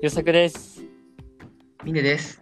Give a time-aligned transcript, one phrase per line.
[0.00, 0.80] よさくです。
[1.82, 2.40] ミネです。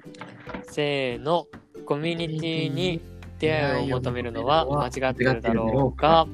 [0.70, 1.46] せーの、
[1.86, 3.00] コミュニティに
[3.38, 6.28] 出会いを求めるのは間違ってるだろうか。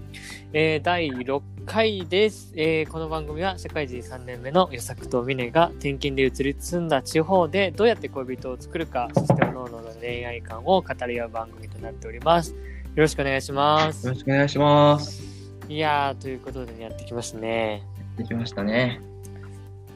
[0.53, 12.51] えー第6回です、えーこの番組は社会人3年目のよさくとミネが転勤で移り住んだ地方でどうやって恋人を作るか、そして各々の恋愛観を語り合う番組となっております。
[12.51, 12.57] よ
[12.97, 14.13] ろしくお願いしますよ。
[14.13, 15.23] ろしくお願いします。
[15.69, 17.85] いやー、ということで、ね、やってきましたね。
[18.19, 19.01] できましたね。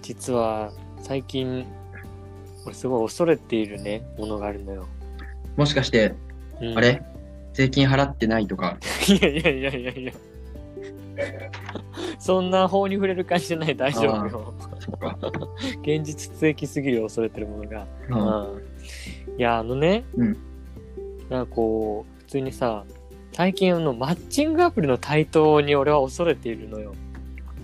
[0.02, 0.70] 実は
[1.06, 1.64] 最近、
[2.64, 4.88] 俺すごい恐れているね、ものがあるのよ。
[5.56, 6.14] もしかして、
[6.60, 7.00] うんあれ？
[7.52, 8.76] 税金払ってないとか？
[9.06, 10.12] いやいやいやいやいや。
[12.18, 14.54] そんな法に触れる感じじゃない、大丈夫よ。
[15.82, 17.86] 現実的すぎる恐れてるものが。
[18.08, 18.62] うんうん
[19.38, 20.36] いや、あのね、うん
[21.28, 22.84] なんかこう、普通にさ、
[23.32, 26.94] 最近あのマッチングアプリの台頭に俺は恐れているのよ。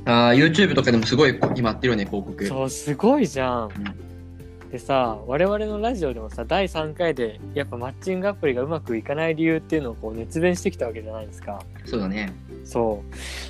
[0.05, 2.47] あー YouTube とかでもすごい今やってるよね、広告。
[2.47, 3.71] そう、すごいじゃん。
[4.71, 11.63] でさ、我々のラジオでもさ、第3回で、やっぱマッチングアプリがうまくいかない理由っていうのをこう熱弁してきたわけじゃないですか。
[11.85, 12.33] そうだね。
[12.65, 13.05] そ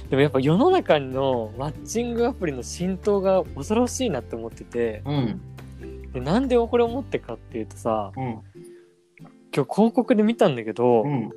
[0.07, 0.11] う。
[0.11, 5.41] でもやっぱ世の中のマッチングアプリの浸透が恐ろしいなって思ってて、うん。
[6.13, 8.25] でなんでこれ思ってかっていうとさ、うん。
[9.55, 11.31] 今日広告で見たんだけど、うん。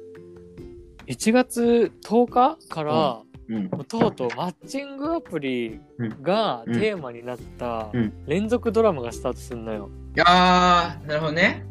[1.05, 3.69] 1月10日から、うん。
[3.69, 5.79] とうとうマッチングアプリ
[6.21, 9.89] がうんテーマになったうん連続ドラマがスタートするのよ。
[10.15, 11.65] いやー、なるほどね。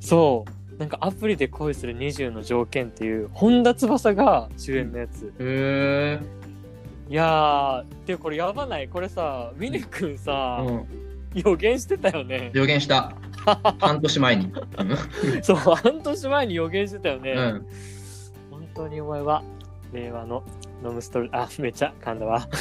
[0.00, 0.76] そう。
[0.78, 5.32] なんかアプリで恋する20の条件っていう本田翼が主演のやつ。
[5.38, 6.20] へー。
[7.10, 8.88] いやー、でこれやばない？
[8.88, 10.86] これさ、ミネ君さ、うん。
[11.34, 12.50] 予言してたよね。
[12.54, 13.12] 予言した。
[13.78, 14.52] 半年前に。
[15.42, 17.32] そう、半年前に予言してたよね。
[17.32, 17.66] うん。
[18.50, 19.42] 本当にお前は、
[19.92, 20.42] 令和の
[20.82, 22.48] ノムストル、あ、めっちゃ噛んだわ。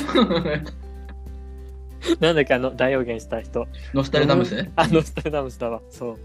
[2.19, 3.67] なんだっけ、あの、大予言した人。
[3.93, 4.55] ノスタルダムス？
[4.55, 5.81] いあ、ノストルダムスだわ。
[5.89, 6.17] そ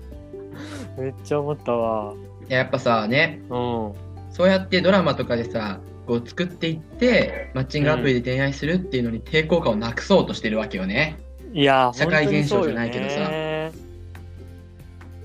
[0.98, 1.00] う。
[1.00, 2.14] めっちゃ思ったわ。
[2.48, 3.92] や、やっぱさ、ね、うん。
[4.30, 11.18] そうやってドラマとかでさ、こう作っていって、マッチングアプリで恋愛するっていうのに抵抗感をなくそうとしてるわけよね。
[11.52, 13.30] いやー、社会現象じゃないけどさ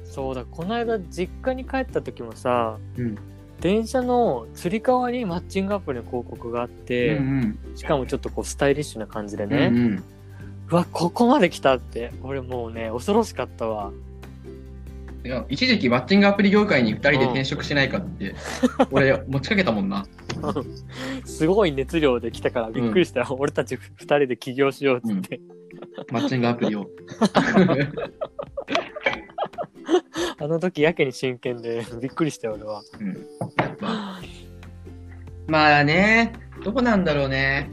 [0.04, 3.18] そうだ、この間実家に帰った時もさ、うん。
[3.62, 9.50] 電車のつり革にマッチングアプリの広告があって、うんしかもちょっとこうスタイリッシュな感じでうん。
[9.50, 10.04] ね、うんうん
[10.72, 13.92] うわ、ここまで来たって、俺もうね、恐ろしかったわ。
[15.26, 18.36] いや一時期マッチングアプリ業界に2人で転職しないかって、
[18.92, 20.06] 俺持ちかけたもんな。
[21.26, 23.36] すごい熱量で来たからびっくりしたよ。
[23.38, 25.42] 俺たち二人で起業しようっつって。
[26.12, 26.88] マッチングアプリを。
[30.40, 32.82] あの時やけに真剣で びっくりしたよ、俺は。
[33.00, 33.18] うん
[35.48, 36.34] まあね、
[36.64, 37.72] どこなんだろうね。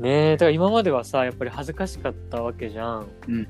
[0.00, 3.06] ねえ、だから今まではさ、やっぱり恥ずかしかったわけじゃん。
[3.28, 3.48] うん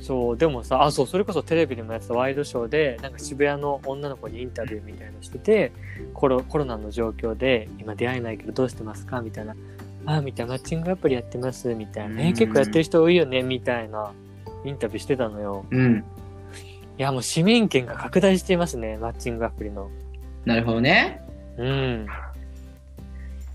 [0.00, 5.70] そう、でもさ、あ、そう、それこそテレビでもやってたワイドショーで、なんか渋谷の女の子にインタビューみたいなのしてて、
[6.12, 9.20] コロコロナの状況で、今出会えないけどどうしてますか？
[9.20, 9.54] みたいな。
[10.06, 12.20] あ、みたいな、マッチングアプリやってます、みたいな。
[12.20, 14.12] えうん結構やってる人多いよね、みたいな
[14.64, 15.64] インタビューしてたのよ。
[15.70, 16.04] うん。
[16.98, 19.90] いや、もう市民権が拡大していますね、マッチングアプリの。
[20.44, 21.22] なるほどね。
[21.56, 22.06] うん。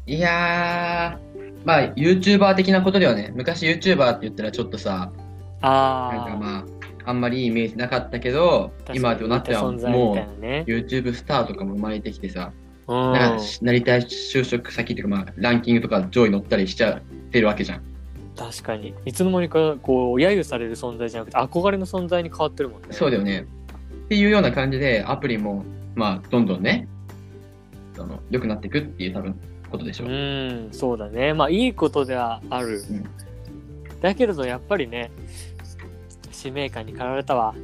[0.05, 5.11] いやー、まあ YouTuber 的なことではね、昔 YouTuber って言ったらちょっとさ、
[5.61, 6.15] ああ。
[6.15, 6.65] なんかまあ、
[7.05, 10.65] あんまりいいイメージなかったけど、今となってはもうなね。
[10.67, 12.51] YouTube スターとかも生まれてきてさ、
[12.87, 13.13] うん。
[13.13, 17.81] なんかなりたい就職先っていうかまあ、ランキングとか上位乗ったりしちゃってるわけじゃん。
[18.37, 18.93] 確かに。
[19.05, 22.87] いつの間にか、こう、揶揄される存在じゃなくて、憧れの存在に変わってるもんね。
[22.91, 23.47] そうだよね。
[24.05, 25.65] っていうような感じで、アプリも、
[25.95, 26.87] まあ、どんどんね、
[27.97, 29.39] あの良くなっていくっていう多分、
[29.71, 30.09] ことでしょう。
[30.09, 31.33] うん、そうだね。
[31.33, 32.83] まあ、いいことではある。
[32.89, 33.03] うん
[33.99, 35.09] だけれど、やっぱりね、
[36.31, 37.55] 使命感に駆られたわ。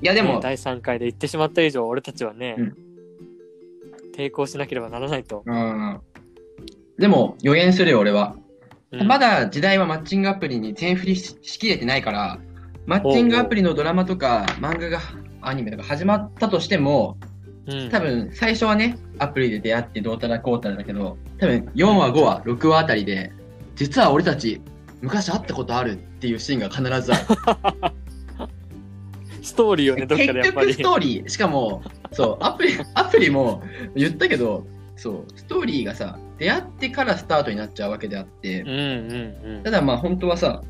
[0.00, 2.76] いや、でも、ね第3回で言ってしまった以上、俺たちはね、うん
[4.18, 5.44] 抵抗しなければならないと。
[5.46, 6.00] うん。
[6.98, 8.34] でも、予言するよ、俺は。
[8.90, 12.38] うんまだ時代はマッチングアプリに全振りししきれてないから、
[12.86, 15.00] マッチングアプリのドラマとか漫画が、
[15.40, 17.16] アニメとか始まったとしても、
[17.66, 23.30] うん、多分最初はね、アプリで出会ってどうたらこうたらだけど、多分4話、5話、6話あたりで、
[23.76, 24.62] 実は俺たち
[25.02, 27.92] 昔会ったことあるっていうシーンが必ずある。
[29.42, 30.82] ストーリーをね、どっかでやっぱり結局ス。
[30.82, 31.82] トーリー、しかも、
[32.12, 33.62] そう、アプリ、アプリも
[33.94, 40.62] 言ったけど、そう、ストーリーがさ、出会ってからスタートになっちゃうわけであって、うんうんただまあ本当はさ、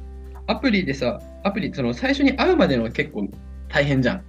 [0.47, 3.29] アプリでさ、アプリ、その最初に会うまでの結構
[3.69, 4.25] 大変じゃん。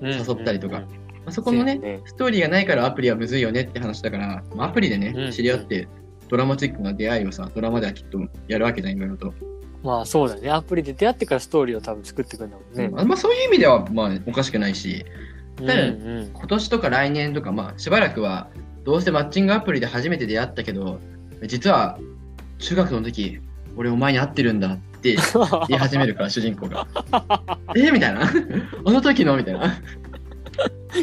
[0.00, 0.10] うん。
[0.10, 5.86] 誘ったりとかうんうんうんまあ、そこのね、ねストーリーがないからアプリはむずいよねって話だから、まあアプリでね、うん知り合って、
[6.28, 8.18] ドラマチックな出会いをさ、ドラマではきっと
[8.48, 9.34] やるわけじゃん、いろいろと。
[9.82, 10.50] まあそうだね。
[10.50, 12.88] アプリで出会ってからストーリーを多分作っていくんだもんね。
[12.88, 15.04] まあ、そういう意味では、まあ、おかしくないし、
[15.60, 18.48] うんだようん今年とか来年とか、まあ、しばらくは、
[18.88, 20.98] どうせマッチングアプリで初めて出会ったけど、
[21.42, 21.98] 実は、
[22.58, 23.38] 中学の時、
[23.76, 25.14] 俺お前に会ってるんだって
[25.68, 26.86] 言い始めるから、主人公が。
[27.76, 27.90] え？
[27.90, 28.22] みたいな。
[28.86, 29.36] あの時の？
[29.36, 29.78] みたいな。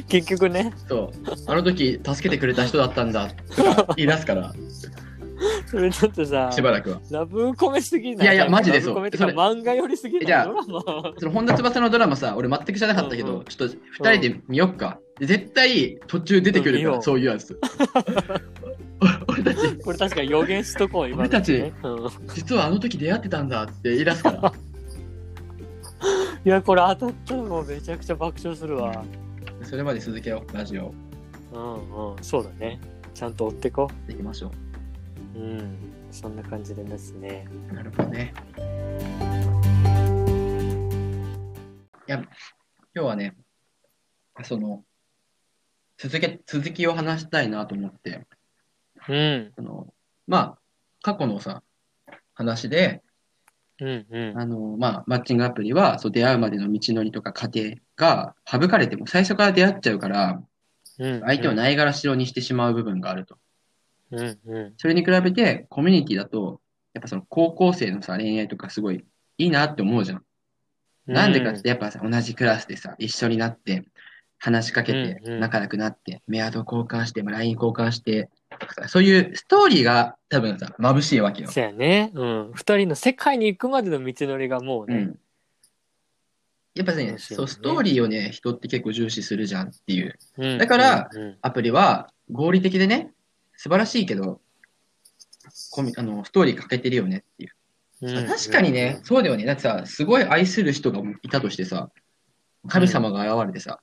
[0.10, 1.34] 結局ね、そう。
[1.46, 4.52] あの時、助けてくれた人だったんだとか言い出すから、
[5.68, 7.02] それちょっとさ、しばらくは。
[7.12, 8.26] ラブコメすぎない？
[8.26, 10.26] いやいやマジでそうそれ漫画よりすぎない？
[10.26, 10.64] じゃあ
[11.18, 15.00] その本田翼のドラマさ、俺全く知らなかったけど、うんうんちょっと二人で見よっか。
[15.20, 17.60] で絶対途中出てくるから、うんそういうやつ。
[19.28, 24.54] 俺たち、これ確かに予言しとこう、今ねうん実はあの時出会ってたんだって言い出すから。
[26.46, 29.04] いや、これ当たったらもうめちゃくちゃ爆笑するわ。
[29.64, 30.94] それまで続けよう、ラジオ。
[31.54, 32.80] うんうん、そうだね。
[33.14, 34.52] ちゃんと追ってこできましょう。
[35.36, 35.78] うん、
[36.12, 37.48] そんな感じでですね。
[37.72, 37.74] う。
[37.74, 38.34] なるほどね。
[42.08, 42.28] いや、今
[42.94, 43.36] 日はね、
[44.44, 44.84] その、
[45.98, 48.26] 続け、続きを話したいなと思って、
[49.10, 49.94] うん、その、
[50.28, 50.58] まあ、
[51.02, 51.64] 過去のさ、
[52.34, 53.02] 話で、
[53.82, 54.40] うん、うん。
[54.40, 60.42] あの、まあ、マッチングアプリは、そう、出会うまでの道のりとか過程が省かれても、最初から出会っちゃうから、
[60.98, 63.38] うん、相手をないがらしろにしてしまう部分があると。
[64.12, 64.74] うん、うん。
[64.78, 66.62] それに比べて、コミュニティだと、
[66.94, 69.06] やっぱその高校生のさ、恋愛とかすごい
[69.38, 70.24] いいなって思うじゃん。
[71.08, 73.84] なんでかって、やっぱさ、同じクラスでさ、一緒になって、
[74.38, 78.30] 話しかけて、仲良くなって、メアド交換して、まあ LINE 交換して、
[78.88, 81.50] そういうストーリーが多分さ、眩しいわけよ。
[81.50, 82.12] そうやね。
[82.14, 82.52] うん。
[82.54, 84.96] 二人の世界に行くまでの道のりがもうね。
[84.96, 85.20] うん。
[86.76, 90.16] やっぱね、ねそう、ストーリーをね、人って結構重視するじゃんっていう。
[90.38, 93.12] うんだからうんアプリは合理的でね、
[93.58, 94.42] 素晴らしいけど、
[95.72, 97.52] コミあのストーリー欠けてるよねっていう。
[98.02, 99.46] うん確かにね、そうだよね。
[99.46, 101.90] だってさ、すごい愛する人がいたとしてさ、
[102.68, 103.80] 神様が現れてさ、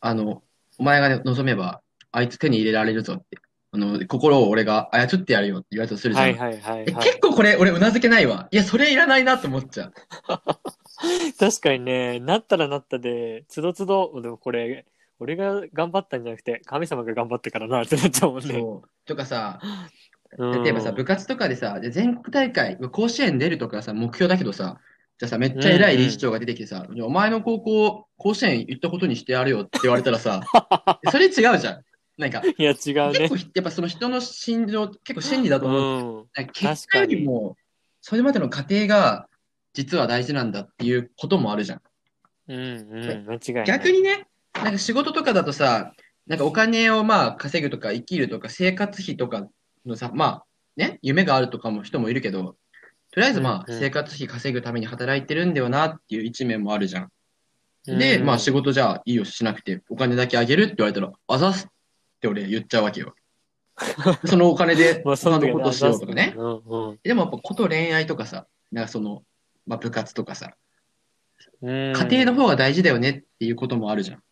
[0.00, 0.42] あの、
[0.78, 1.80] お前が望めば、
[2.10, 3.38] あいつ手に入れられるぞって、
[3.70, 6.26] あの、心を俺が操ってやるよって言われたとするじゃん。
[6.26, 7.04] はいはいはいえはい。
[7.04, 8.48] 結構これ、俺、うなずけないわ。
[8.50, 9.92] いや、それいらないなと思っちゃう。
[11.38, 14.84] 確かにね、なったらなったで、つどつど、でもこれ、
[15.22, 18.54] 俺が頑張ったんじゃなくて、神様が頑張ったからなってなっちゃうもんね。
[18.54, 18.88] そう。
[19.06, 19.88] とかさ、うん
[20.64, 24.78] 例えばさ、部活とかでさ、で全国大会、甲子園出るとかさ、目標だけどさ、
[25.18, 30.40] じゃあさ、めっちゃ偉い理事長が出てきてさ、いやお前の高校、甲子園行ったことにしてやるよって言われたらさ、
[31.12, 31.84] それ違うじゃん。
[32.16, 33.36] なんか、いや、違う結ね構。
[33.36, 36.28] やっぱその人の心情、結構真理だとう思う。
[36.52, 37.56] 結果よりも、
[38.00, 39.28] それまでの過程が
[39.74, 41.82] 実は大事なんだっていうこともあるじゃん。
[42.48, 43.26] うんうん。
[43.26, 43.64] 間違いない。
[43.66, 45.92] 逆にね、なんか仕事とかだとさ、
[46.26, 49.48] なんかお金をまあ稼ぐとか生きるとか生活費とか
[49.84, 50.44] のさ、まあ
[50.76, 52.56] ね、夢があるとかも人もいるけど、
[53.10, 57.08] とりあえずまあ生活費稼ぐために働いてるんだよなっていう一面もあるじゃん。
[57.84, 61.68] で、うんまあ仕事じゃあいいよしなくてお金だけあげるって言われたら、あざすっ
[62.20, 63.14] て俺言っちゃうわけよ。
[64.26, 66.34] そのお金でまあ、そのことしようとかね。
[67.02, 69.24] でもやっぱこと恋愛とかさ、なんかその、
[69.66, 70.54] まあ部活とかさ、
[71.62, 71.92] うん。
[71.92, 74.22] 家庭の方が大事だよねっていうこともあるじゃん。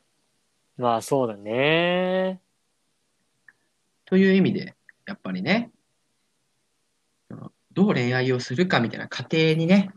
[0.80, 2.40] まあ、そうだね。
[4.06, 4.74] という意味で、
[5.06, 5.70] やっぱりね、
[7.72, 9.90] どう恋愛をするかみたいな過程にね、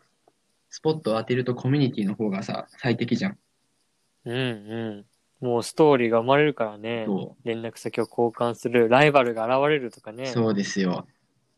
[0.69, 3.37] スポットを当てるとコミュニティの方がさ、最適じゃん。
[4.25, 5.05] うんう
[5.41, 5.47] ん。
[5.47, 7.05] もうストーリーが生まれるからね。
[7.07, 10.23] そ連絡先を交換する、ライバルが現れるとかね。
[10.23, 10.27] う。
[10.27, 11.07] そうですよ。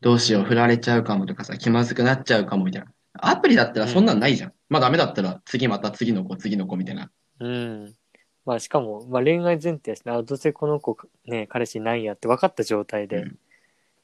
[0.02, 2.92] どうしよう、振られちゃうかもとかさ、気まずくなっちゃうかもみたいな。
[3.14, 4.54] アプリだったらそんなんないじゃん。
[4.70, 7.10] まあダメだったら次また次の子、次の子みたいな。
[7.40, 7.96] うん。
[8.46, 13.40] まあ、しかも、まあ、恋愛前提やしね、あどうせこの子、ね、彼氏いないんやって分かった状態でうん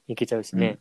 [0.07, 0.67] いけちゃうしね。
[0.67, 0.79] うん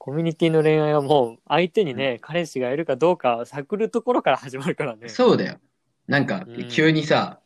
[0.00, 5.08] コミュニティの恋愛はもう、相手にね、彼氏がいるかどうか探るところから始まるからね。
[5.08, 5.58] そうだよ。
[6.06, 7.40] なんかうん、急にさ、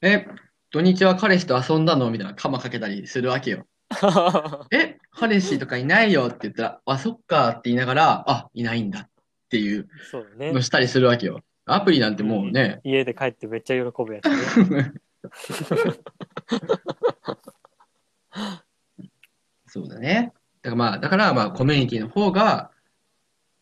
[0.00, 0.26] え、
[0.70, 2.10] 土日は彼氏と遊んだの？
[2.10, 3.66] みたいな、カマかけたりするわけよ。
[4.70, 9.10] え、彼氏とかいないよって言ったら、あ、そっかって言いながら、あ、いないんだっ
[9.50, 9.88] ていう
[10.38, 10.62] の。
[10.62, 11.42] したりするわけよ。
[11.74, 14.28] アプリなんてもうね、家で帰ってめっちゃ喜ぶやつ
[14.70, 14.92] ね。
[19.66, 20.32] そうだね。
[20.62, 22.70] だからまあ、だからまあ、コミュニティの方が、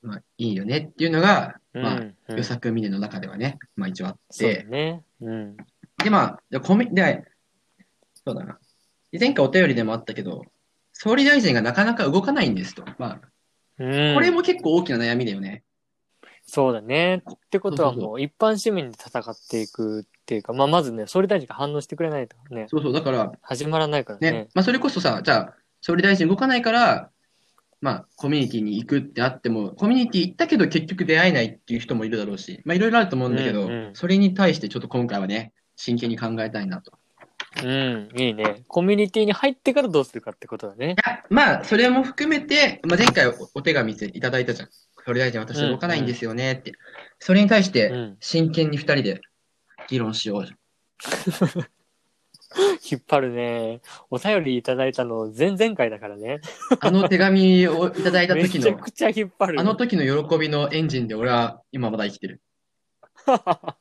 [0.02, 5.02] まあ、いいよねっていうのが、まあ、うんうん予作ミネの中ではね、まあ一応あっそうだて、ね。
[5.20, 5.56] うん。
[6.02, 7.24] でまあ、でコミ、で、
[8.14, 8.58] そうだな。
[9.18, 10.44] 前回お便りでもあったけど、
[10.92, 12.84] 総理大臣がなかなか動かないんですと。
[12.98, 13.20] まあ、
[13.78, 15.62] うん、これも結構大きな悩みだよね。
[16.50, 17.16] そうだね。
[17.16, 24.32] ってことはもう一般市民で戦っていくっていうか、まあまずね、総理大臣が反応してくれないとね、そうそう、だから、始まらないからね。
[24.32, 27.10] ね、まあそれこそさ、じゃあ、総理大臣動かないから、
[27.80, 36.92] まあ、コミュニティに行くってあっても、コミュニティ行ったけど結局出会えないっていう人もいるだろうし、まあ、いろいろあると思うんだけど、うんうんそれに対してちょっと今回はね、真剣に考えたいなと。
[37.62, 38.62] うん、いいね。
[38.68, 40.96] コミュニティに入ってからどうするかってことだね。
[41.30, 44.68] まあ、それも含めて、まあ、前回おお手紙いただいたじゃん。
[45.08, 46.74] 総理大臣、私動かないんですよねって。
[47.18, 48.16] それに対して、うん。
[48.20, 49.22] 真剣に二人で
[49.88, 50.44] 議論しよう。
[52.90, 53.80] 引っ張るね。
[54.10, 56.40] お便りいただいたの前々回だからね。
[56.80, 59.60] あの手紙をいただいため時の、ちゃくちゃ引っ張る。
[59.60, 62.42] あの時の喜びのエンジンで俺は今まだ生きてる。
[63.24, 63.76] だか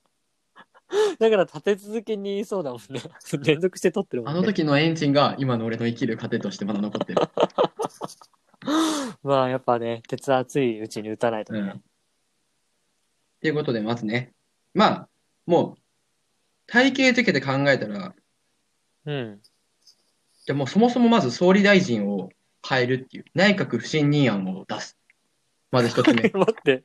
[1.19, 3.01] ら立て続けにそうだもんね。
[3.43, 4.39] 連続して撮ってるもんね。
[4.39, 7.21] あの時のエンジンが今の俺の生きる糧としてまだ残ってる。
[9.23, 11.59] まあやっぱね、鉄熱いうちに打たないとね。
[11.59, 11.69] うん。
[11.69, 11.73] っ
[13.41, 14.33] ていうことで、まずね、
[14.73, 15.09] まあ、
[15.45, 15.81] もう、
[16.67, 18.13] 体系づけて考えたら、
[19.05, 19.39] うん。
[20.45, 22.29] じゃあもうそもそもまず総理大臣を
[22.67, 24.97] 変えるっていう、内閣不信任案を出す。
[25.71, 26.29] まず一つ目。
[26.33, 26.83] 待って。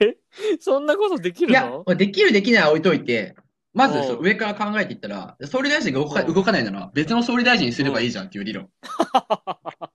[0.00, 0.16] え？
[0.60, 3.36] そんなことできいやるの、できるできないは置いといて、
[3.74, 8.68] まずそう上から考えていったら、総理大臣が動か動かないなら別の総理大臣にすればいいじゃんっていう理論。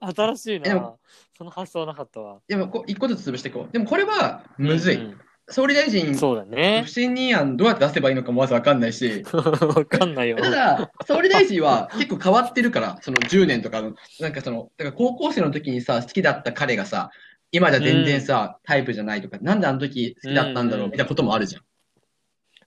[0.00, 0.94] 新しいえでもな。
[1.36, 2.40] その発想なかったわ。
[2.48, 3.72] でもこう、一個ずつ潰していこう。
[3.72, 4.96] でもこれはむずい。
[4.96, 6.90] うん総理大臣そうだね不。
[6.90, 10.36] 信任案どうやって出せばいいのかもまずわかんないし、 わかんないよ。
[10.36, 17.10] ただ、総理大臣は結構変わってるから、その10年とかの、なんかその、だから高校生の時にさ、好きだった彼がさ、
[17.50, 21.62] 今じゃ全然さ、タイプじゃないとか、なんであの時好きだったんだろううんみたいなこともあるじゃん。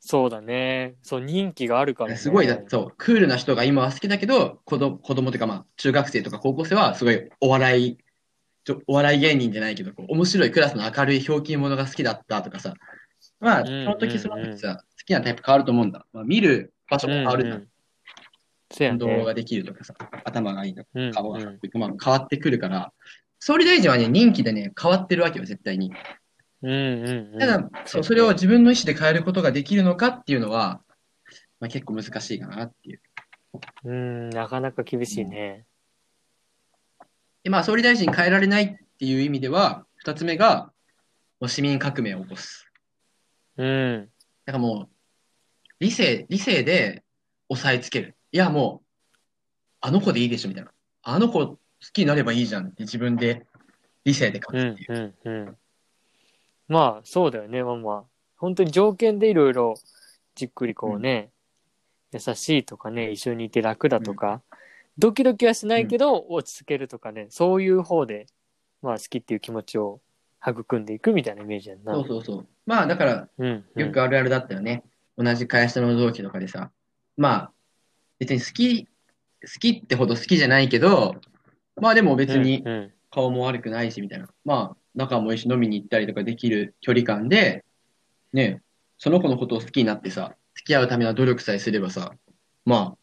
[0.04, 0.96] そうだね。
[1.04, 2.18] そう、人気があるからね。
[2.18, 7.98] すごいだ、そう、クールな人が今は好きだけど、子供、子供というかまあ、中学生とか高校生はすごいお笑い、
[8.64, 12.74] ちょお笑い芸人じゃないけど、こう面白いクラスの明るいひょうきん者が好きだったとかさ、
[13.40, 16.08] まあ、そんの時その時さ、好きなタイプ変わると思うんだ。
[16.14, 17.58] まあ、見る場所も変わるじゃん。
[17.58, 19.94] うんう動ができるとかさ、
[20.24, 22.94] 頭がいいとか、うん顔がうんまあ、変わってくるから、
[23.38, 25.92] 総理大臣はね、任期でね、変わってるわけよ、絶対に。
[26.64, 27.40] うんうんうん。
[27.40, 30.82] ただ、そうそれを自分の意思で変えることができるのかっていうのは、
[31.60, 33.02] まあ、結構難しいかなっていう。
[33.86, 35.66] うん、なかなか厳しいね。
[37.44, 40.72] で、まあ、総理大臣変えられないっていう意味では、二つ目が、
[41.40, 42.68] もう市民革命を起こす。
[43.58, 44.10] うん。
[44.46, 44.96] だからもう、
[45.80, 47.04] 理性、理性で
[47.50, 48.16] 押さえつける。
[48.32, 48.88] いや、もう、
[49.82, 50.72] あの子でいいでしょ、みたいな。
[51.04, 51.58] あの子好
[51.94, 53.48] きになればいいじゃんって自分で
[54.06, 55.16] 理性でう勝つってんいう。
[55.26, 55.58] うんうん。
[56.72, 58.04] まあ、そうだよね、まあまあ。
[58.38, 59.76] 本当に条件でいろいろ
[60.36, 61.30] じっくりこうね、
[62.14, 64.42] 優しいとかね、一緒にいて楽だとか、
[64.98, 68.26] ドキドキはしないけど落ち着けるとかね、そういう方で、
[68.82, 70.00] まあ好きっていう気持ちを
[70.48, 71.94] 育んでいくみたいなイメージやんな。
[71.94, 72.48] そうそうそう。
[72.66, 73.82] まあ、だから、うん、うん。
[73.82, 74.84] よくあるあるだったよね。
[75.18, 76.72] 同じ会社の同期とかでさ、
[77.18, 77.52] まあ、
[78.18, 78.90] 別に好き、好
[79.60, 81.16] きってほど好きじゃないけど、
[81.76, 84.30] まあでも別にうんうん顔も悪くないし、みたいな。
[84.46, 87.64] まあ、仲もいいし飲みに行ったりとかできる距離感で、
[88.34, 88.62] ね、
[88.98, 92.14] その子のことを好きになってさ、付き合うための努力さえすればさ、
[92.66, 92.98] まあ、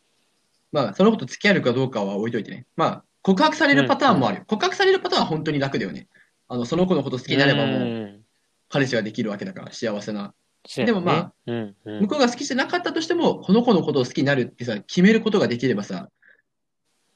[0.70, 2.66] まあ、その子と付き合えるかどうかは置いといてね。
[2.76, 4.44] まあ、告白されるパターンもあるよ。
[4.46, 6.08] 告白されるパターンは本当に楽だよね。
[6.46, 8.24] あの、その子のこと好きになればもう、ん
[8.70, 10.34] 彼氏ができるわけだから、幸せな。
[10.76, 16.10] でもまあ、うんうん向こうが好きじゃなかったとしても、この子のことを好きになるってさ、決めることができればさ、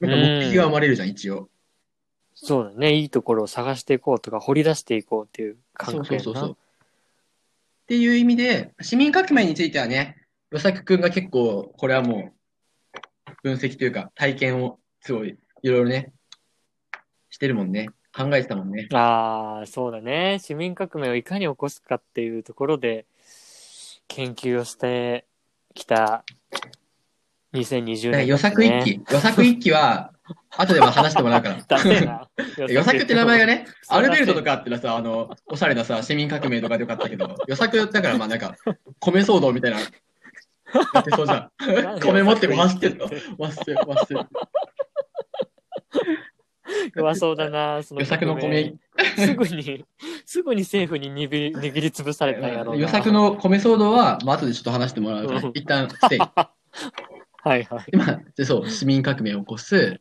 [0.00, 1.50] なんか目的が生まれるじゃん、一応。
[2.44, 2.94] そうだね。
[2.94, 6.24] いいところを探していこうとか、掘り出していこうっていう感そう覚やな。
[6.24, 6.52] そうそうそう。
[6.52, 6.56] っ
[7.86, 10.16] ていう意味で、市民革命についてはね、
[10.50, 16.12] 与作くんが結構、これはもう、分析というか、体験をすごい、いろいろね、
[17.30, 17.90] してるもんね。
[18.14, 18.88] 考えてたもんね。
[18.92, 20.38] ああ、そうだね。
[20.40, 23.06] 市民革命をいかに起こすかっていうところで、
[24.08, 25.26] 研究をして
[25.74, 26.24] きた
[27.54, 30.12] 2020年、だから予作一期、予作一期は、
[30.56, 31.58] 後でも話してもらうから。
[31.66, 32.28] ダセえな。
[32.68, 38.54] 予作って名前がね、アルベルトとかあったらさ、あの、おしゃれなさ、市民革命とかでよかったけど、予作だからまあなんか、
[39.00, 39.86] 米騒動みたいな、や
[41.00, 41.50] ってそうじゃん。
[42.00, 43.06] 米持って走ってるの。
[43.06, 44.26] 忘れ、忘れ。
[46.94, 48.74] 弱そうだな、その予作の米、
[49.16, 49.84] すぐに、
[50.24, 52.82] すぐに政府に握り握りつぶされたんやろうな。
[52.82, 56.18] 予作の米騒動は、まあ後でちょっと話してもらうからうん、一旦ステイ。
[57.44, 57.84] はいはい。
[57.92, 60.00] 今、でそう、市民革命を起こす。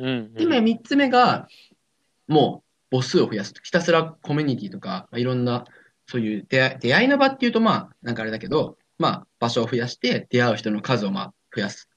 [0.00, 0.42] うん、うん。
[0.42, 1.48] 今、三つ目が、
[2.28, 3.54] もう、母数を増やす。
[3.62, 5.64] ひたすらコミュニティとか、まあ、いろんな、
[6.06, 11.88] そういう出会い出会いの場っていうと、まあ、なんかあれだけど、まあ、場所を増やして、出会う人の数をまあ、増やす。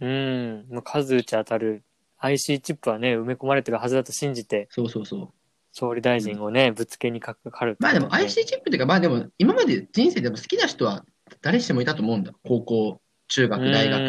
[0.00, 0.66] うん。
[0.70, 1.84] もう数打ち当たる
[2.18, 5.28] IC チップはね、埋め込まれてるはずだと信じて、そうそうそう。
[5.72, 11.04] 総理大臣をね、ぶつけにかかるまあでも IC チップっていうか、まあでも今まで人生でも好きな人は
[11.40, 12.32] 誰しもいたと思うんだ。
[12.44, 14.06] 高校、中学、大学、う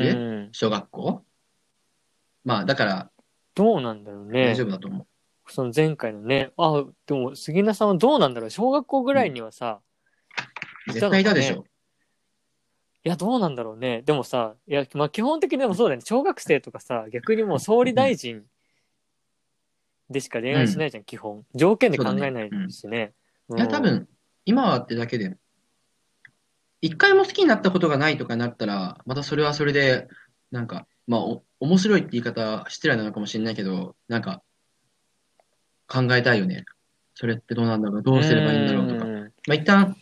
[0.49, 1.23] ん小学校。
[2.43, 3.11] まあだから、
[3.55, 4.47] どうなんだろうね。
[4.47, 5.51] 大丈夫だと思う。
[5.51, 6.51] その前回のね。
[6.57, 8.49] あ、でも杉名さんはどうなんだろう。
[8.49, 9.81] 小学校ぐらいにはさ、
[10.87, 11.65] い絶対いたでしょ。
[13.05, 14.01] いや、どうなんだろうね。
[14.03, 16.05] でもさ、いや、まあ基本的にでもそうだよね。
[16.05, 18.43] 小学生とかさ、逆にもう総理大臣
[20.09, 21.43] でしか恋愛しないじゃん、基本。
[21.53, 23.13] 条件で考えないしね。
[23.55, 24.07] いや、多分、
[24.45, 25.35] 今はってだけで、
[26.81, 30.07] 一回も好きになったことがないとかになったら、またそれはそれで、
[30.51, 34.41] なんか、まあ、お面白いって言い方失礼なのかもしれないけど、なんか、
[35.87, 36.65] 考えたいよね。
[37.15, 39.05] それってどうなんだろうどうすればいいんだろうとか。
[39.05, 39.95] んまあ、一旦、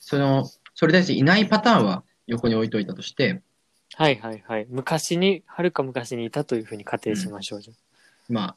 [0.00, 3.42] その、それだしいないパターンは横に置いといたとして、
[3.94, 4.66] はいはいはい。
[4.70, 7.72] 昔に、はるか昔にいたというふうに仮定しましょうじ
[8.30, 8.56] まあ、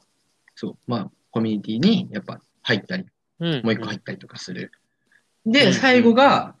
[0.54, 3.04] そう、まあ、コミュニティにやっぱ入ったり。
[3.40, 3.62] うん。
[3.62, 4.72] もう一個入ったりとかする。
[4.72, 4.86] うん
[5.46, 6.56] で、最後が、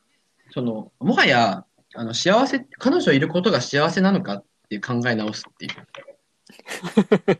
[0.52, 5.72] その、もはや、あの、幸せ、彼女いることが幸せなのかっていう考え直すっていう。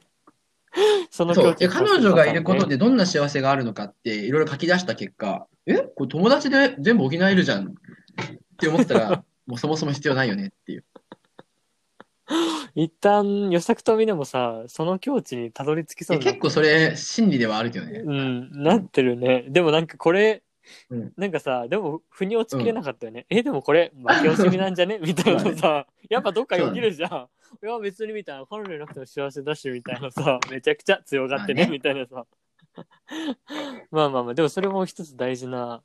[1.10, 1.34] そう。
[1.34, 2.70] その境地で、彼女がいることで。
[2.70, 5.78] でどんな幸せがあるのかっていろいろ書き出した結果、え？
[5.78, 7.72] これ友達で全部補えるじゃんっ
[8.58, 10.84] て思ったら、 もうそもそも必要ないよねっていう。
[12.74, 18.00] 一旦、予作とみでもさ、その境地にたどり着きそう結構それ、真理ではあるけどね。
[18.00, 19.46] うん、なってるね。
[19.48, 20.42] でもなんかこれ、
[20.90, 23.26] うんなんかさ、でも、腑に落ちきれなかったよね。
[23.30, 24.98] え、でもこれ、負け惜しみなんじゃね？
[25.02, 27.10] みたいなのさ、やっぱどっかよぎるじゃん。
[27.10, 32.26] いや、別にみたいな、彼女いなくても幸せだし、みたいなさ、めちゃくちゃ強がってね、まあねみたいなさ。
[33.90, 35.82] まあまあまあ、でもそれも一つ大事な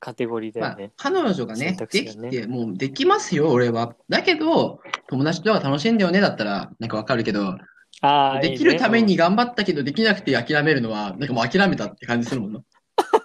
[0.00, 3.94] カテゴリーだまあよね。、彼女がね選、択肢できて、もうできますよ、俺は。
[4.08, 7.56] だけど、友達とは楽しいんだよね、だったら、なんかわかるけど、
[8.00, 12.62] ああ、できるために頑張ったけど、できなくて諦めるのは、なんかもう諦めたって感じするもんな。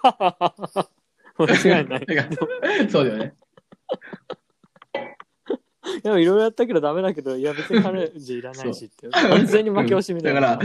[0.04, 1.00] うん
[1.42, 2.06] 間違いない。
[2.90, 3.34] そうだよね。
[6.02, 9.08] でもいろいろやったけどダメだけど、いや別に彼女いらないしって。
[9.08, 10.58] 完全に負け惜しみだよだから、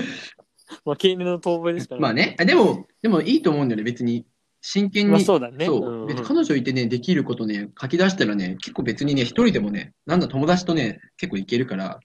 [0.85, 4.25] まあ、経理の遠吠えですからまあね、でも、でもいいと思うんだよね、別に。
[4.61, 5.11] 真剣に。
[5.11, 5.65] まあそうだね。
[5.65, 5.91] そう。
[6.01, 11.99] んん別に彼女いてね、できることね、書き出したらね、結構別にね、一人でもね、なんだ友達とね、結構いけるから、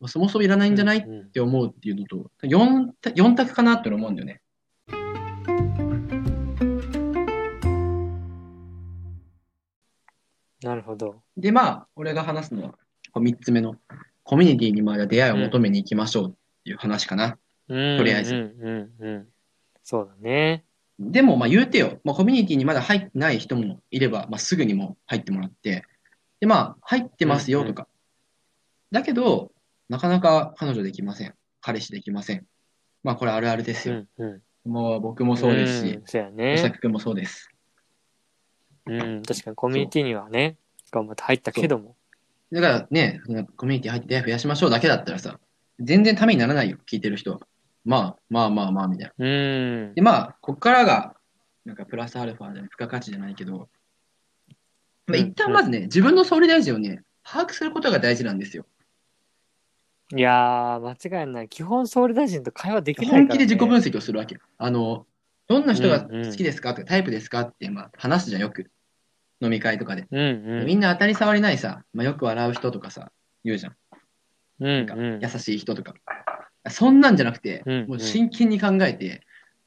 [0.00, 4.40] まあそもそもいらないんじゃないっうんうんて思うっていうのと、4, 4択かなって思うんだよね。
[10.62, 11.22] なるほど。
[11.36, 12.70] で、まあ、俺が話すのは、
[13.12, 13.76] こう3つ目の、
[14.24, 16.32] コミュニティにまだ出会いを求めに行きましょうっ
[16.64, 17.38] ていう話かな。
[17.66, 19.28] とりあえずうんうんうん。
[19.82, 20.64] そうだね。
[21.00, 25.84] でも、まあ言うてよ、まあ、コミュニティにまだ入ってない人もいれば、まあ、すぐにも入ってもらって、
[26.40, 27.88] で、まあ、入ってますよとか。
[28.92, 29.52] だけど、
[29.88, 31.34] なかなか彼女できません。
[31.60, 32.46] 彼氏できません。
[33.02, 34.06] まあ、これあるあるですよ。
[34.18, 34.70] うんうん。
[34.70, 36.56] もう僕もそうですしうやおね。
[36.58, 37.51] さきくんもそうです。
[38.86, 40.56] うん、確かにコミュニティにはね、
[40.90, 41.96] 頑張って入ったけども。
[42.52, 45.38] だからね、そのコミュニティ入って出会い増やしましょうだけだったらさ、
[45.80, 47.40] 全然ためにならないよ、聞いてる人は。
[47.84, 49.26] まあ、まあまあまあ、みたいな。
[49.26, 50.02] うんで、。
[50.02, 51.16] まあ、こっからが、
[51.64, 53.68] なんかプラスアルファで付加価値じゃないけど、
[55.06, 58.66] まあ、一旦まずね、自分の総理大臣をね、把握することが大事なんですよ。
[60.14, 61.48] いやー、間違いない。
[61.48, 63.28] 基本総理大臣と会話できないから、ね。
[63.28, 64.42] 本気で自己分析をするわけよ。
[64.58, 65.06] あの、
[65.52, 66.72] どんな人が好きですか？
[66.72, 67.40] とか、タイプですか？
[67.42, 68.70] って、まあ、話すじゃん、よく。
[69.40, 70.06] 飲み会とかで。
[70.64, 73.12] みんな当たり障りないさ、まあ、よく笑う人とかさ、
[73.44, 73.76] 言うじゃん。
[74.60, 75.94] うんなんかうん優しい人とか。
[76.70, 79.22] そんなんじゃなくて、もう真剣に考えて、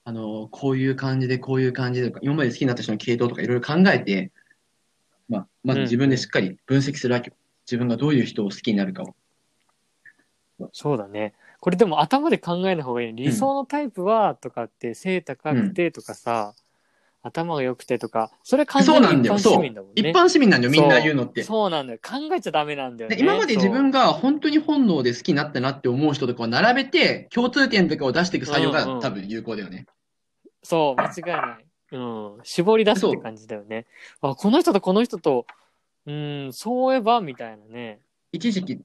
[0.05, 4.31] あの、こういう感じで、こういう感じでとか、今まで好きになった人の系統とかいろいろ考えて、
[5.27, 7.35] まあ、まず自分でしっかり分析するわけよ。
[7.65, 9.13] 自分がどういう人を好きになるかを。
[10.71, 11.33] そうだね。
[11.65, 13.13] これでも頭で考えない方がいい。
[13.15, 16.53] 理想のタイプは、とかって背高くてとかさ、
[17.23, 20.11] 頭が良くてとか、それ完全に一般市民だもんね。
[20.11, 21.41] 一般市民なんだよ、みんな言うのって。
[21.41, 21.99] そうなんだよ。
[22.07, 23.15] 考えちゃダメなんだよね。
[23.15, 29.87] で今まで自分が本当に本能で好きになったなって思う人とかを並べて、共通点とかを出していく作業がうんうん多分有効だよね。
[30.61, 31.65] そう、間違いない。
[31.93, 32.37] うん。
[32.43, 33.87] 絞り出すって感じだよね。
[34.21, 35.47] あ、この人とこの人と、
[36.05, 38.01] うん、そういえば、みたいなね。
[38.31, 38.79] 一時期、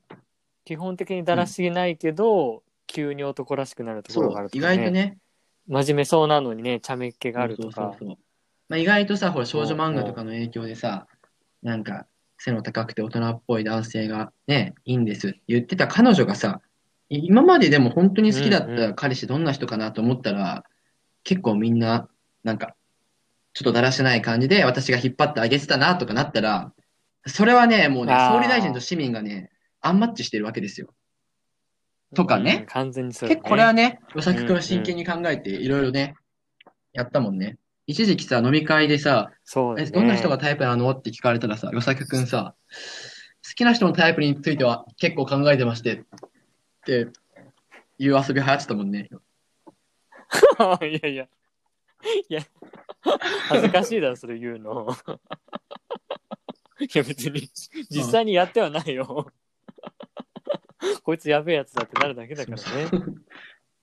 [0.64, 2.62] 基本的にだらしげないけど、
[2.92, 4.76] 急に男らしくなるところがある、とか、ね。
[4.76, 5.18] 外とね、
[5.68, 7.72] 真面目そうなのにね、茶目っ気があるとか。
[7.72, 8.18] そうそうそう
[8.68, 11.08] まあ、意外とさ、ほら少女漫画とかの影響でさ、
[11.62, 12.06] なんか
[12.38, 16.60] 背の高くて大人っぽい男性がね、いいんですって言ってた彼女がさ、
[17.08, 20.64] い今まででも本当に好きだっうんうた彼氏どんな人かなと思ったら、
[21.24, 22.08] 結構みんな、
[22.44, 22.76] なんか、
[23.52, 26.72] ちょっとだらしない感じで私が引っ張ってあげてたなとかなったら、
[27.26, 29.50] それはね、もうね、総理大臣と市民がね、
[29.80, 30.94] アンマッチしてるわけですよ。
[32.14, 33.82] とかねうん完全にそうだ結構これはね。
[33.82, 36.16] ね、与作君は真剣に考えていろいろね、
[36.92, 37.56] やったもんね。
[37.86, 39.88] 一時期さ、飲み会でさ、そうだね。
[39.88, 40.90] えどんな人がタイプなの？
[40.90, 42.54] って聞かれたらさ、与作くんさ、
[43.42, 46.02] 好きな人のタイプについては結構考えてましてっ
[46.84, 47.08] て
[47.98, 49.08] いう遊び流行ってたもんね。
[50.82, 51.28] いやいや。
[52.28, 52.42] いや、
[53.48, 54.88] 恥ずかしいだろ、それ言うの。
[56.80, 57.50] いや、別に、
[57.90, 59.30] 実際にやってはないよ。
[61.02, 62.88] こいつやべえやつだってなるだけだからね。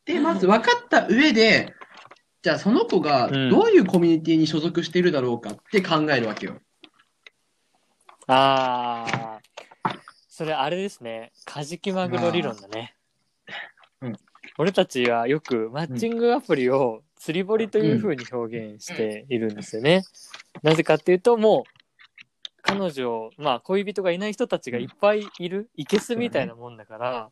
[0.05, 1.73] で、まず分かった上で、
[2.41, 6.59] じゃあその子がうんどういうコミュニティに所属しているだろうかって考えるわけよ。
[8.27, 11.31] あー、それあれですね。
[11.45, 12.95] カジキマグロ理論だね。
[14.01, 14.15] うん
[14.59, 20.03] 俺たちはよくマッチングアプリを釣り堀という風に表現しているんですよね。
[20.63, 21.76] なぜかっていうと、もう、
[22.67, 27.31] 彼女、まあ恋人がいない人たちがいっぱいいる、いけすみたいなもんだから、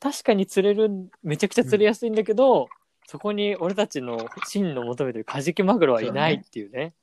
[0.00, 0.90] 確かに釣れる、
[1.22, 2.68] めちゃくちゃ釣れやすいんだけど、
[3.06, 6.94] そこに俺たちの真の求めてるカジキマグロはいないっていうね。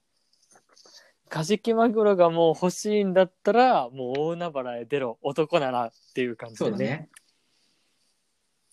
[1.30, 6.78] カジキマグロがもう欲しいんだったら、もう大海原へ出ろ、男ならっていう感じでね。
[6.78, 7.10] ね。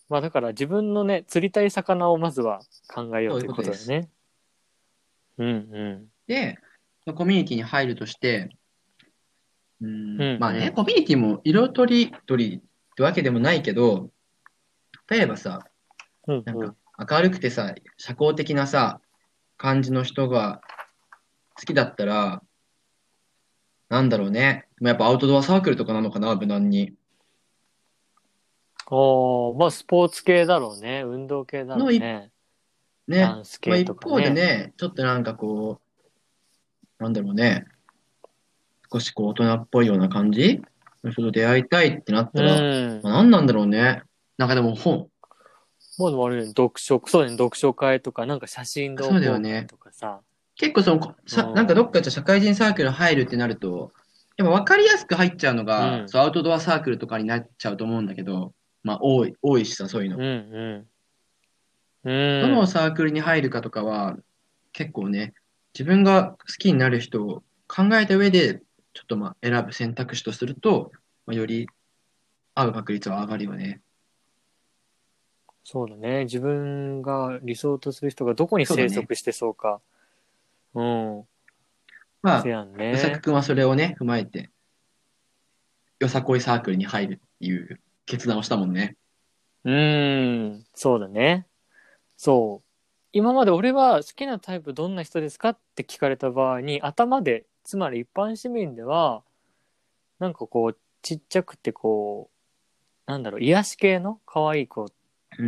[0.08, 2.62] まあだから自分のね、釣りたい魚をまずは
[2.92, 4.08] 考えようということだよね。
[5.38, 6.06] うんうん。
[6.26, 6.58] で、
[7.14, 8.50] コミュニティに入るとして、
[9.82, 14.10] うんうんまあね、うんコミュニティも色とりどりってわけでもないけど、
[15.08, 15.66] 例えばさ、
[16.26, 19.00] うんなんうんか明るくてさ、社交的なさ、
[19.56, 20.60] 感じの人が
[21.54, 22.42] 好きだったら、
[23.88, 24.68] なんだろうね。
[24.80, 26.94] まあやっぱアウトドアサークルとかなのかな、無難に。
[28.86, 31.02] おーまあスポーツ系だろうね。
[31.06, 32.30] 運動系だろうね。
[33.08, 33.20] ね。
[33.20, 33.94] ダンスまあ、一。
[33.94, 35.80] 方でね、ちょっとなんかこ
[36.98, 37.66] う、なんだろうね、
[38.92, 40.62] 少しこう大人っぽいような感じ？
[41.02, 43.00] の人と出会いたいってなったら、うん。
[43.02, 44.02] まあ、何なんだろうね。
[44.36, 45.08] なんかでも本、
[45.98, 50.20] もうでもあれね、読書、そうね、読書会とか、なんか写真同好そうだよね会とかさ。
[50.56, 53.92] 結構その、さうんなんかどっかじゃ社会人サークル入るってなると、
[54.36, 60.86] やっぱ分かりやすく入っちゃうのが、うんそうアウトドアサークルとかになっちゃうと思うんだけど、まあ多い、多いしさ、そういうのうん。
[62.04, 62.40] うん。
[62.42, 62.54] どうん。
[62.54, 64.16] のサークルに入るかとかは、
[64.72, 65.34] 結構ね、
[65.74, 68.60] 自分が好きになる人を考えた上で、
[68.92, 70.92] ちょっとまあ選ぶ選択肢とすると、
[71.26, 71.68] まあ、より
[72.54, 73.80] 合う確率は上がるよね。
[75.64, 76.24] そうだね。
[76.24, 79.80] 自分が理想とする人がどこに生息してそうか。
[80.74, 81.24] うん。
[82.22, 83.20] まあせ、やんうさくね。
[83.20, 84.50] くんはそれをね、踏まえて、
[86.00, 88.96] よさこいサークルに入るっていう決断をしたもんね。
[89.64, 90.64] うーん。
[90.74, 91.46] そうだね。
[92.16, 92.68] そう。
[93.12, 99.22] 今まで俺は好きなタイプどんな人ですかって聞かれた場合に、頭で、つまり一般市民では、
[100.18, 102.30] なんかこう、ちっちゃくてこ
[103.06, 104.88] う、なんだろう、癒し系の可愛い子っ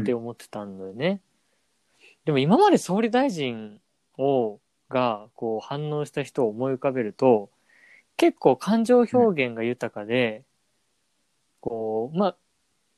[0.04, 1.20] て思ってたんだよね。
[2.24, 3.80] でも今まで総理大臣
[4.18, 7.50] を、が、こう反応した人を思い浮かべると、
[8.16, 10.44] 結構感情表現が豊かで、
[11.60, 12.36] こう、まあ、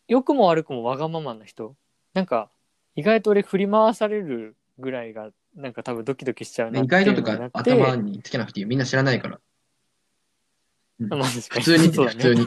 [0.08, 1.76] 良くも悪くもわがままな人。
[2.12, 2.50] なんか、
[2.96, 7.50] 意外と俺振り回されるぐらいが、なんか多分ドキドキしちゃうな意外ととか。
[7.52, 8.66] 頭につけなくていい。
[8.66, 9.40] みんな知らないから。
[11.00, 12.46] うんまあ確か普通に、そうだね普通に。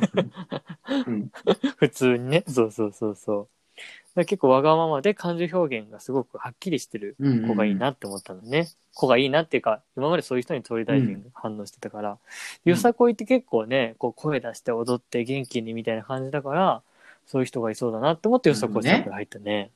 [1.08, 1.32] うん
[1.78, 2.44] 普通にね。
[2.48, 3.50] そうそうそうそう。
[3.78, 8.70] だから結構わがままで感情表現がすごくはっきりしてるうんうん子がいいなって思ったのね。
[8.94, 12.12] 子がいいなっていうか、今までそういう人に総理大臣が反応してたから。
[12.12, 12.18] うん
[12.66, 16.82] よさこいって結構ね、こう声出して踊って元気にみたいな感じだから、
[17.28, 19.70] そういう人がいそうだなって思ってよさこいサークル入ったね。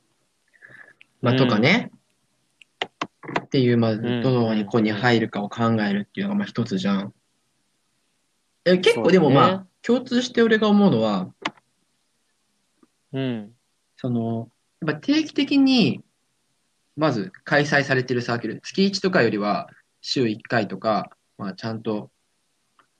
[1.20, 1.90] まあ、とかね。
[3.44, 7.14] っていう、まあ、んどのに子に入るかを考えるっていうのが、まあ、一つじゃん。
[8.64, 11.32] え結構でもまあ、共通して俺が思うのは、
[13.12, 13.52] うん。
[13.96, 14.48] その、
[14.84, 16.02] やっぱ定期的に、
[16.96, 19.68] まず開催されてるサークル、月1とかよりは
[20.00, 22.10] 週1回とか、まあ、ちゃんと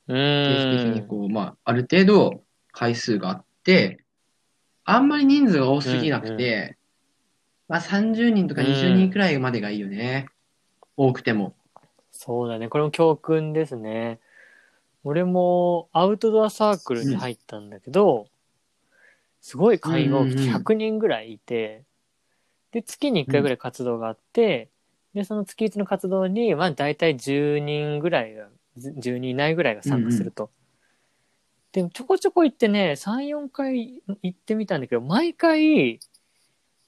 [0.08, 1.02] う定期的。
[1.02, 4.04] にこう、まあ、ある程度回数があって、
[4.84, 6.76] あんまり人数が多すぎなくて、
[7.68, 10.26] まあ30人とか20人くらいまでがいいよね。
[10.96, 11.54] 多くても。
[12.10, 12.68] そうだね。
[12.68, 14.20] これも教訓ですね。
[15.04, 18.28] 俺もアウトドアサークルに入ったんだけど、
[19.40, 21.82] すごい会が多くてうんうんうん100人ぐらいいて、
[22.70, 24.68] で、月に1回ぐらい活動があって、
[25.14, 30.50] で、その月1の活動に、まあ大体10人ぐらいが、ず10人以内ぐらいが参加すると。
[31.72, 36.00] で、ちょこちょこ行ってね、3、4回行ってみたんだけど、毎回、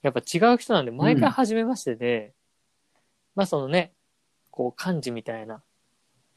[0.05, 2.35] やっぱ違う人なんで、毎回初めましてで、
[3.33, 3.91] まあそのね、
[4.51, 5.63] こう幹事みたいな、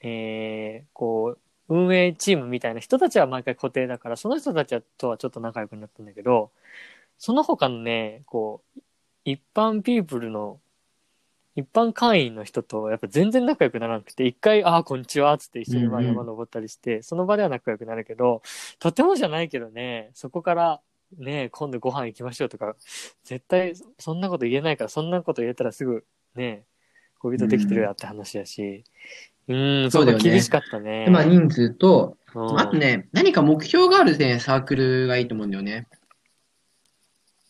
[0.01, 6.51] えー、こう、運営チームみたいな人たちは毎回固定だから、その人たちとはちょっと仲良くなったんだけど、
[7.19, 8.81] その他のね、こう、
[9.27, 10.61] 一般ピープルの、
[11.55, 18.41] 一般会員の人とやっぱ全然仲良くならなくて、一回、ああ、こんにちは、つって一緒にまあ山登ったりして、その場では仲良くなるけど、
[18.79, 20.81] とてもじゃないけどね、そこから
[21.17, 22.77] ね、今度ご飯行きましょうとか、
[23.25, 26.65] 絶対そんなこと言えないから、そんなこと言えたらすぐね、
[27.19, 28.85] 恋人できてるやって話やし。
[29.49, 31.07] うん、そうだ、そうだよね厳しかったね。
[31.07, 35.87] でまあ人数と、うんあとね、何か目標があるね、サークルがいいと思うんだよね。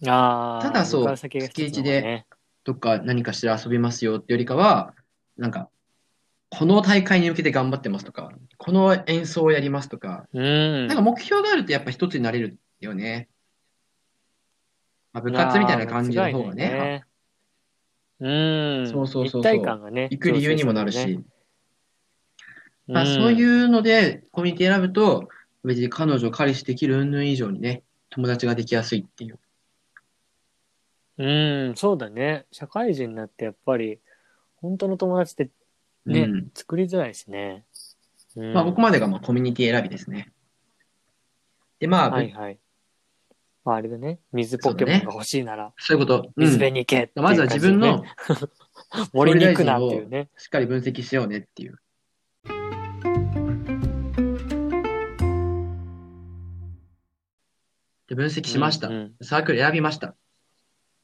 [0.06, 2.26] あーただそう月一でね
[2.62, 4.94] どっか何かしら遊びますよってよりかは、
[5.38, 5.70] なんか、
[6.50, 10.86] この大会に向けて頑張ってますとか、この演奏をやりますとか、うん。
[10.86, 13.28] なんか目標があるとやっぱ一つになれるよね。
[15.12, 17.04] まあ、部活みたいな感じの方がね、ね。
[18.20, 18.90] うん。
[18.90, 20.08] そうそうそうそう一体感がね。
[20.10, 21.24] 行く理由にもなるし、そうそうそう
[22.88, 25.28] まあ、ねそういうのでコミュニティ選ぶと、
[25.64, 29.38] 別に彼女、彼氏できる云々以上にね、友達ができやすいっていう。
[31.18, 32.46] うん、そうだね。
[32.52, 33.98] 社会人になってやっぱり、
[34.56, 35.50] 本当の友達って
[36.06, 37.64] ね、うん作りづらいしね。
[38.36, 40.32] うん、まあ、ここまでがまあコミュニティ選びですね。
[41.80, 42.58] で、まあ、はいはい。
[43.64, 44.20] まああれだね。
[44.32, 46.30] 水ポケモンが欲しいなら、そういうこと。
[46.36, 48.04] うん水辺に行けっていうまずは自分の
[49.12, 50.28] 森に行くなっていうね。
[50.36, 51.78] しっかり分析しようねっていう。
[58.08, 58.88] で、分析しました。
[58.88, 60.14] うんうんサークル選びました。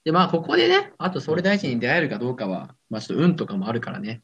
[0.05, 4.23] で、まあ、ここでね、あと総理大臣に出会えるかどうかは、まあ、ちょっと運とかもあるからね。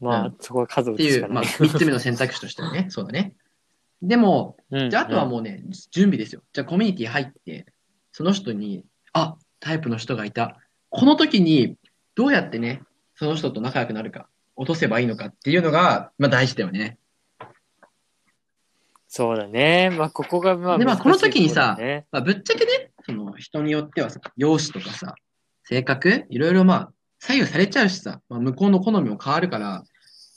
[0.00, 1.72] まあ、うんそこは数打っていう、まあ、つしかない。
[1.72, 3.34] 3つ目の選択肢としてはね、 そうだね。
[4.02, 6.42] でも、うんじゃあ、あとはもうね、準備ですよ。
[6.52, 7.66] じゃあ、コミュニティ入って、
[8.12, 10.58] その人に、あ、タイプの人がいた。
[10.90, 11.76] この時に、
[12.14, 12.82] どうやってね、
[13.16, 16.98] その人と仲良くなるか、落とせばいいのかっていうのが、まあ、大事だよね。
[19.08, 19.90] そうだね。
[19.90, 21.78] まあ、ここがまあ、でまあこの時にさ
[22.12, 25.14] まあ、ぶっちゃけね、その人によってはさ、容姿とかさ、
[25.64, 29.82] 性格、いろいろまあ、左右されちゃうしさ、まあ、向こうの好みも変わるから、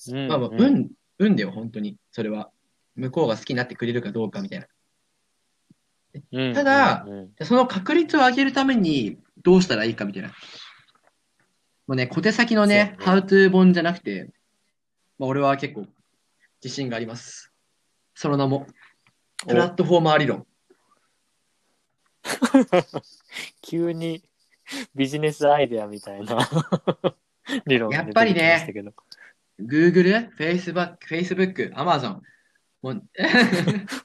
[0.09, 1.97] うんまあまあ、うん運、運だよ、本当に。
[2.11, 2.49] それは。
[2.95, 4.67] 向こうが好きになってくれるかどうかみたいな。
[6.33, 10.29] うんただうんうんでその確率を上げるために、どうしたらいいかみたいな。
[11.87, 14.29] もうね、小手先のね、ハウトゥー本じゃなくて、
[15.17, 15.85] まあ、俺は結構
[16.63, 17.51] 自信があります。
[18.13, 18.67] その名も、
[19.47, 20.45] プラットフォーマー理論。
[23.61, 24.23] 急に
[24.95, 26.37] ビジネスアイデアみたいな
[27.65, 28.67] 理論がやっぱりね
[29.59, 32.19] Google、Facebook、Facebook、Amazon、
[32.81, 33.01] もう、フ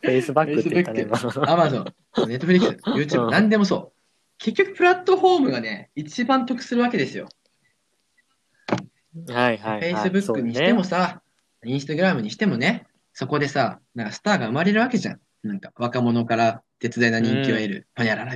[0.02, 3.96] ェイスバックって言ったね、今 Amazon、Netflix、YouTube、うん何でもそう。
[4.38, 7.28] 結局、プラットフォームがね、一番得するわけですよ。
[9.28, 9.94] はいはいはい。
[9.94, 11.22] Facebook にしてもさ、
[11.64, 15.20] Instagram にしてもね、そこでさ、なんかスターが生まれるわけじゃん。
[15.42, 18.26] なんか若者から絶大な人気を得る、みたいな。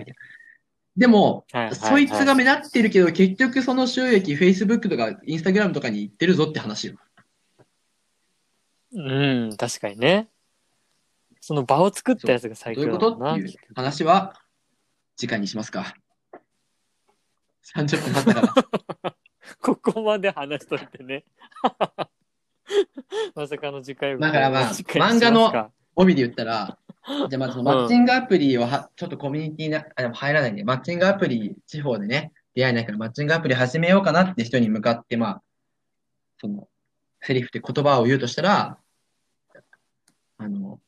[0.96, 6.94] でも、はいはいはいそいつが目立ってるけど、結局その収益、Facebook とか Instagram とかに行ってるぞって話よ。
[8.92, 10.28] うん、確かにね。
[11.40, 13.30] その場を作ったやつが最どういう強だもんな。
[13.32, 14.34] ことっていう話は、
[15.16, 15.94] 次回にしますか。
[17.76, 18.40] 30分経ったか
[19.02, 19.16] ら。
[19.60, 21.24] ここまで話しといてね。
[23.34, 35.42] まさかの次回だからまあ漫画の帯で言ったら、じゃあまずそのマッチングアプリをは、ちょっとコミュニティな、あでも入らないんで、マッチングアプリ、地方でね、出会えないからマッチングアプリ始めようかなって人に向かって、まあ、
[36.38, 36.68] その、
[37.22, 38.78] セリフって言葉を言うとしたら、
[40.38, 40.80] あの、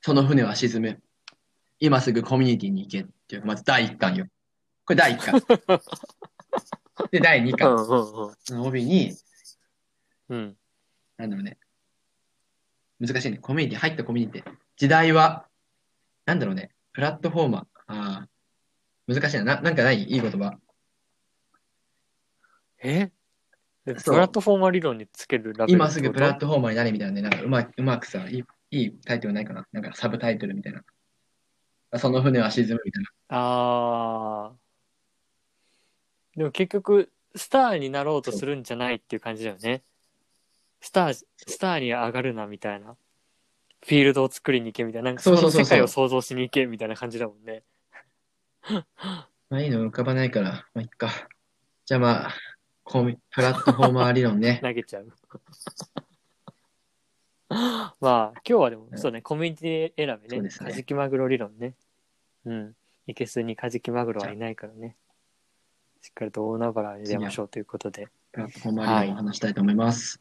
[0.00, 1.02] その船は沈む。
[1.80, 4.26] 今すぐコミュニティに行けっていう、まず第1巻よ。
[4.86, 5.40] これ第1巻。
[7.10, 8.54] で、第2う巻。
[8.54, 9.12] の帯に、
[10.28, 10.56] うん。
[11.16, 11.58] なんだろうね。
[13.00, 13.38] 難しいね。
[13.38, 14.56] コミュニティ、入ったコミュニティ。
[14.76, 15.46] 時代は、
[16.24, 16.70] なんだろうね。
[16.92, 17.66] プラットフォーマー。
[17.86, 18.28] ああ。
[19.06, 19.44] 難しいな。
[19.44, 20.04] ななんかない？
[20.04, 20.58] いい言葉。
[22.78, 23.10] え？
[23.84, 27.22] でそうプラットフォーマー理論につけるラベル今すぐプラットトフォーマーになれみたいなね。
[27.22, 29.66] なんかうまうまくさ、いいいいタイトルないかな。
[29.72, 30.82] なんかサブタイトルみたいな。
[31.98, 33.10] その船は沈むみたいな。
[33.28, 34.52] ああ。
[36.36, 39.82] でも結局、スターになろうとするんじゃないっていう感じだよね。
[40.80, 42.96] スター、スターに上がるなみたいな。
[43.86, 45.10] フィールドを作りに行けみたいな。
[45.10, 47.62] なんかそそうそうそうそうの世界を想像しに行けみたいな感じだもんね。
[49.50, 51.10] まあいいの浮かばないから、まあいっか。
[51.84, 52.34] じゃあまあ、
[52.84, 54.60] コミプラットフォーマー理論ね。
[54.62, 55.08] 投げちゃう。
[58.00, 60.36] まあ、今日はでも、うんそうね、コミュニティ選びね。
[60.36, 61.74] そうですねカジキマグロ理論ね。
[62.44, 62.76] うん。
[63.06, 64.96] いけすにカジキマグロはいないからね。
[66.02, 68.08] しっかりと大海原に出ましょうということで。
[68.32, 70.20] プラットフォーマー理論を話したいと思います。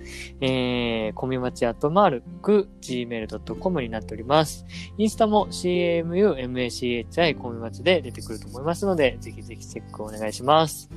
[0.42, 4.66] えー、コミマチアットマーク gmail.com になっております。
[4.98, 10.90] インスタも comumachi コミマチで出てくると思いますので、ぜひぜひチェックお願いします。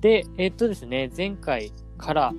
[0.00, 2.34] で、えーっとですね、前回から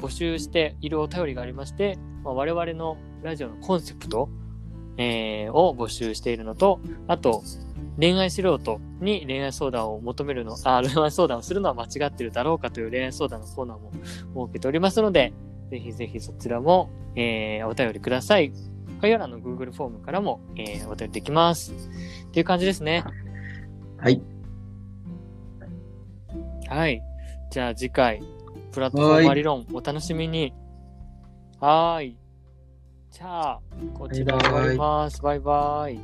[0.00, 4.28] 募集しているお便りがありまして、まあ、我々のラジオのコンセプト、
[4.98, 7.42] えーを募集しているのと、あと、
[7.98, 15.32] 恋愛素人に恋愛相談を求めるの、あ、恋愛相談をするのは間違ってるだろうかという恋愛相談のコーナーも設けておりますので、
[15.70, 18.52] ぜひぜひそちらも、えーお便りください。
[19.00, 21.72] 概要欄の Google フォームからも、えーお便りできます。
[21.72, 23.04] っていう感じですね。
[23.98, 24.20] はい。
[26.68, 27.02] はい。
[27.50, 28.22] じゃあ次回、
[28.72, 30.52] プラットフォーマー理論お楽しみに。
[31.60, 32.16] はーい。
[33.10, 33.60] じゃあ、
[33.94, 35.22] こちら終わります。
[35.22, 35.98] バイバイ。